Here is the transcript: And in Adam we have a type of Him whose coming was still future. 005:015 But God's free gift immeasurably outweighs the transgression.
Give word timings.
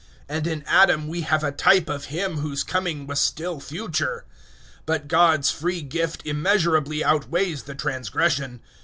And 0.27 0.47
in 0.47 0.63
Adam 0.65 1.07
we 1.07 1.21
have 1.21 1.43
a 1.43 1.51
type 1.51 1.87
of 1.87 2.05
Him 2.05 2.37
whose 2.39 2.63
coming 2.63 3.05
was 3.05 3.19
still 3.19 3.59
future. 3.59 4.25
005:015 4.77 4.83
But 4.87 5.07
God's 5.07 5.51
free 5.51 5.83
gift 5.83 6.25
immeasurably 6.25 7.03
outweighs 7.05 7.61
the 7.61 7.75
transgression. 7.75 8.61